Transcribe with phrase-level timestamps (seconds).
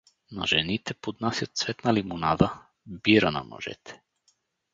[0.35, 2.49] На жените поднасят цветна лимонада,
[2.87, 4.01] бира— на мъжете.